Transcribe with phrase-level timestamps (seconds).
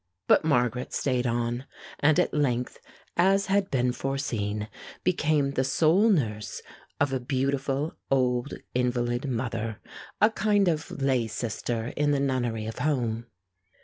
[0.25, 1.67] But Margaret stayed on,
[1.99, 2.79] and at length,
[3.17, 4.67] as had been foreseen,
[5.03, 6.63] became the sole nurse
[6.99, 9.79] of a beautiful old invalid mother,
[10.19, 13.27] a kind of lay sister in the nunnery of home.